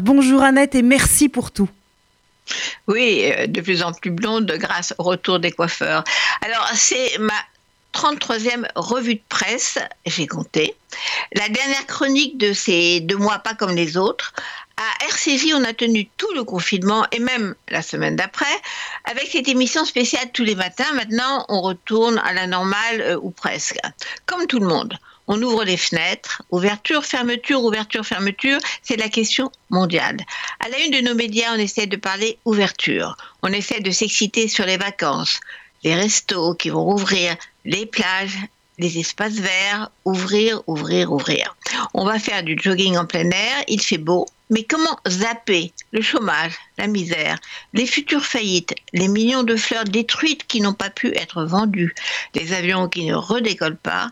[0.00, 1.68] Bonjour Annette et merci pour tout.
[2.88, 6.04] Oui, euh, de plus en plus blonde grâce au retour des coiffeurs.
[6.42, 7.34] Alors, c'est ma
[7.94, 10.74] 33e revue de presse, j'ai compté.
[11.34, 14.32] La dernière chronique de ces deux mois, pas comme les autres.
[15.00, 18.44] RCJ, on a tenu tout le confinement et même la semaine d'après
[19.04, 20.92] avec cette émission spéciale tous les matins.
[20.94, 23.78] Maintenant, on retourne à la normale euh, ou presque.
[24.26, 29.50] Comme tout le monde, on ouvre les fenêtres, ouverture, fermeture, ouverture, fermeture, c'est la question
[29.70, 30.16] mondiale.
[30.58, 34.48] À la une de nos médias, on essaie de parler ouverture, on essaie de s'exciter
[34.48, 35.40] sur les vacances,
[35.84, 38.38] les restos qui vont rouvrir, les plages,
[38.78, 41.54] les espaces verts, ouvrir, ouvrir, ouvrir.
[41.94, 46.02] On va faire du jogging en plein air, il fait beau, mais comment zapper le
[46.02, 47.38] chômage, la misère,
[47.72, 51.94] les futures faillites, les millions de fleurs détruites qui n'ont pas pu être vendues,
[52.34, 54.10] les avions qui ne redécollent pas,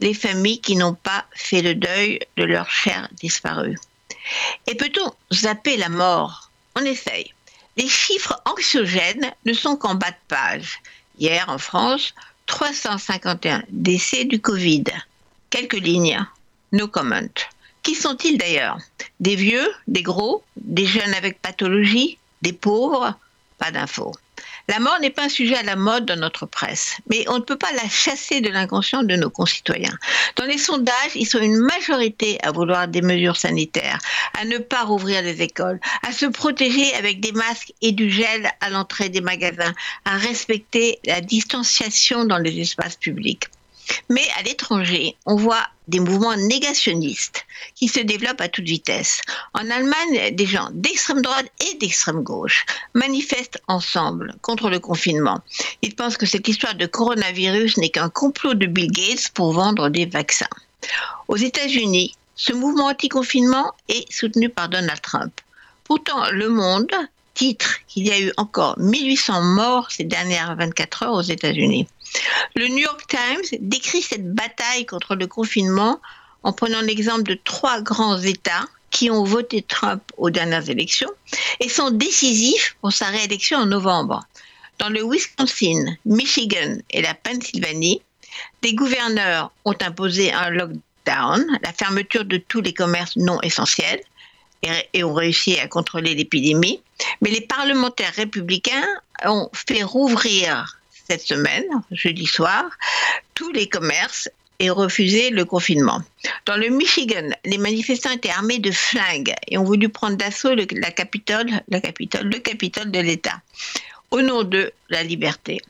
[0.00, 3.78] les familles qui n'ont pas fait le deuil de leurs chers disparus
[4.66, 6.50] Et peut-on zapper la mort?
[6.76, 7.32] On essaye.
[7.76, 10.80] Les chiffres anxiogènes ne sont qu'en bas de page.
[11.18, 12.14] Hier, en France,
[12.46, 14.84] 351 décès du Covid.
[15.50, 16.24] Quelques lignes.
[16.72, 17.34] No comment.
[17.82, 18.78] Qui sont-ils d'ailleurs?
[19.20, 23.14] Des vieux, des gros, des jeunes avec pathologie, des pauvres
[23.58, 24.12] Pas d'infos.
[24.68, 27.42] La mort n'est pas un sujet à la mode dans notre presse, mais on ne
[27.42, 29.96] peut pas la chasser de l'inconscient de nos concitoyens.
[30.36, 33.98] Dans les sondages, ils sont une majorité à vouloir des mesures sanitaires,
[34.38, 38.50] à ne pas rouvrir les écoles, à se protéger avec des masques et du gel
[38.60, 39.72] à l'entrée des magasins,
[40.04, 43.46] à respecter la distanciation dans les espaces publics.
[44.08, 49.20] Mais à l'étranger, on voit des mouvements négationnistes qui se développent à toute vitesse.
[49.54, 55.40] En Allemagne, des gens d'extrême droite et d'extrême gauche manifestent ensemble contre le confinement.
[55.82, 59.88] Ils pensent que cette histoire de coronavirus n'est qu'un complot de Bill Gates pour vendre
[59.88, 60.46] des vaccins.
[61.28, 65.32] Aux États-Unis, ce mouvement anti-confinement est soutenu par Donald Trump.
[65.84, 66.92] Pourtant, Le Monde
[67.38, 71.86] titre qu'il y a eu encore 1800 morts ces dernières 24 heures aux États-Unis.
[72.54, 76.00] Le New York Times décrit cette bataille contre le confinement
[76.42, 81.10] en prenant l'exemple de trois grands États qui ont voté Trump aux dernières élections
[81.60, 84.24] et sont décisifs pour sa réélection en novembre.
[84.78, 88.00] Dans le Wisconsin, Michigan et la Pennsylvanie,
[88.62, 94.00] des gouverneurs ont imposé un lockdown, la fermeture de tous les commerces non essentiels,
[94.92, 96.80] et, ont réussi à contrôler l'épidémie.
[97.20, 98.86] Mais les parlementaires républicains
[99.24, 100.78] ont fait rouvrir
[101.08, 102.64] cette semaine, jeudi soir,
[103.34, 106.02] tous les commerces et refusé le confinement.
[106.46, 110.90] Dans le Michigan, les manifestants étaient armés de flingues et ont voulu prendre d'assaut la
[110.90, 113.40] capitole, le capitole de l'État,
[114.10, 115.60] au nom de la liberté.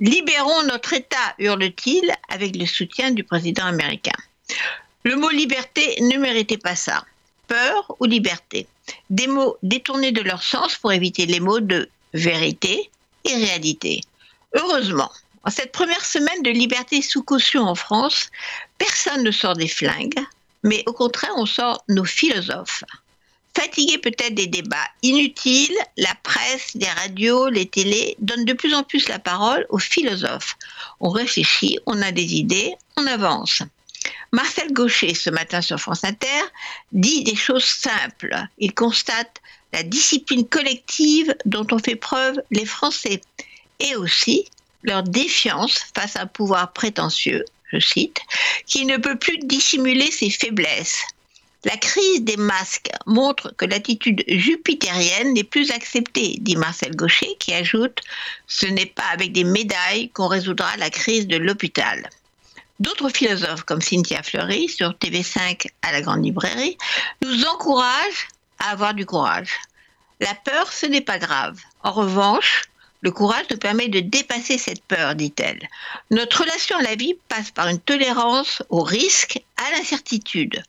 [0.00, 4.16] Libérons notre État, hurle-t-il, avec le soutien du président américain.
[5.04, 7.04] Le mot liberté ne méritait pas ça
[7.48, 8.66] peur ou liberté?
[9.10, 12.90] Des mots détournés de leur sens pour éviter les mots de vérité
[13.24, 14.02] et réalité.
[14.54, 15.10] Heureusement,
[15.44, 18.30] en cette première semaine de liberté sous caution en France,
[18.78, 20.20] personne ne sort des flingues,
[20.62, 22.84] mais au contraire, on sort nos philosophes.
[23.56, 28.84] Fatigués peut-être des débats inutiles, la presse, les radios, les télés donnent de plus en
[28.84, 30.56] plus la parole aux philosophes.
[31.00, 33.62] On réfléchit, on a des idées, on avance.
[34.32, 36.42] Marcel Gaucher, ce matin sur France Inter,
[36.92, 38.36] dit des choses simples.
[38.58, 39.40] Il constate
[39.72, 43.20] la discipline collective dont ont fait preuve les Français
[43.80, 44.48] et aussi
[44.82, 48.18] leur défiance face à un pouvoir prétentieux, je cite,
[48.66, 51.02] qui ne peut plus dissimuler ses faiblesses.
[51.64, 57.52] La crise des masques montre que l'attitude jupitérienne n'est plus acceptée, dit Marcel Gaucher, qui
[57.52, 58.00] ajoute
[58.46, 62.08] Ce n'est pas avec des médailles qu'on résoudra la crise de l'hôpital.
[62.78, 66.78] D'autres philosophes, comme Cynthia Fleury sur TV5 à la Grande Librairie,
[67.22, 68.28] nous encouragent
[68.60, 69.50] à avoir du courage.
[70.20, 71.58] La peur, ce n'est pas grave.
[71.82, 72.62] En revanche,
[73.00, 75.68] le courage nous permet de dépasser cette peur, dit-elle.
[76.10, 80.62] Notre relation à la vie passe par une tolérance au risque, à l'incertitude.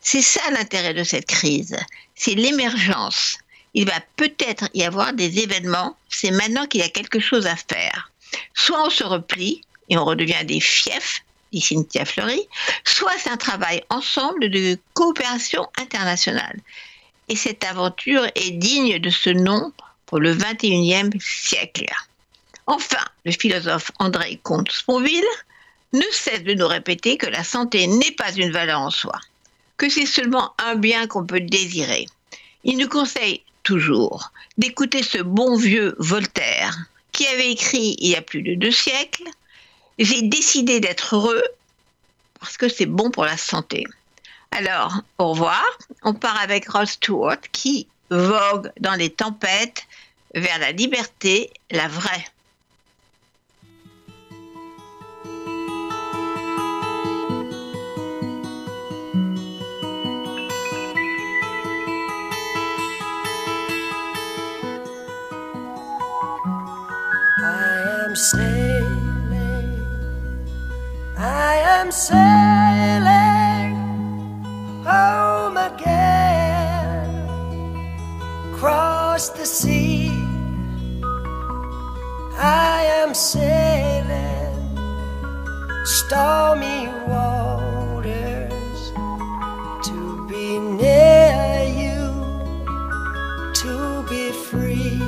[0.00, 1.76] C'est ça l'intérêt de cette crise,
[2.14, 3.38] c'est l'émergence.
[3.74, 7.56] Il va peut-être y avoir des événements, c'est maintenant qu'il y a quelque chose à
[7.56, 8.10] faire.
[8.54, 12.40] Soit on se replie et on redevient des fiefs, dit Cynthia Fleury,
[12.84, 16.60] soit c'est un travail ensemble de coopération internationale.
[17.28, 19.72] Et cette aventure est digne de ce nom
[20.12, 21.86] pour le 21e siècle.
[22.66, 25.24] Enfin, le philosophe André Comte-Sponville
[25.94, 29.18] ne cesse de nous répéter que la santé n'est pas une valeur en soi,
[29.78, 32.04] que c'est seulement un bien qu'on peut désirer.
[32.62, 36.76] Il nous conseille toujours d'écouter ce bon vieux Voltaire
[37.12, 39.24] qui avait écrit il y a plus de deux siècles
[39.98, 41.42] j'ai décidé d'être heureux
[42.38, 43.84] parce que c'est bon pour la santé.
[44.50, 45.64] Alors, au revoir.
[46.02, 49.86] On part avec Ross Stewart qui vogue dans les tempêtes
[50.34, 52.24] vers la liberté, la vraie.
[83.12, 84.78] Am sailing
[85.84, 88.80] stormy waters
[89.84, 92.08] to be near you,
[93.52, 94.98] to be free.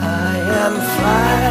[0.00, 1.41] I am flying.